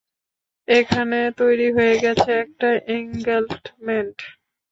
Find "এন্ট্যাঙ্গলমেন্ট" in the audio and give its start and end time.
2.89-4.17